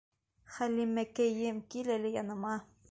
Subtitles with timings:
[0.55, 2.61] Хәлимәкәйем, кил әле яныма!